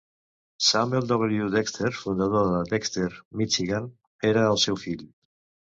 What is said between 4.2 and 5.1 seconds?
era el seu fill.